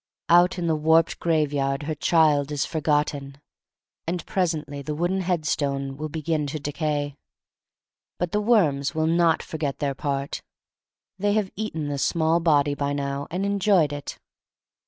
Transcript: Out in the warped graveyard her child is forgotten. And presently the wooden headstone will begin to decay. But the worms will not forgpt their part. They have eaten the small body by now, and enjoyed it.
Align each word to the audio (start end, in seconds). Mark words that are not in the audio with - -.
Out 0.29 0.57
in 0.57 0.65
the 0.65 0.75
warped 0.75 1.19
graveyard 1.19 1.83
her 1.83 1.93
child 1.93 2.51
is 2.51 2.65
forgotten. 2.65 3.39
And 4.07 4.25
presently 4.25 4.81
the 4.81 4.95
wooden 4.95 5.21
headstone 5.21 5.95
will 5.95 6.09
begin 6.09 6.47
to 6.47 6.59
decay. 6.59 7.17
But 8.17 8.31
the 8.31 8.41
worms 8.41 8.95
will 8.95 9.05
not 9.05 9.41
forgpt 9.41 9.77
their 9.77 9.93
part. 9.93 10.41
They 11.19 11.33
have 11.33 11.51
eaten 11.55 11.89
the 11.89 11.99
small 11.99 12.39
body 12.39 12.73
by 12.73 12.93
now, 12.93 13.27
and 13.29 13.45
enjoyed 13.45 13.93
it. 13.93 14.17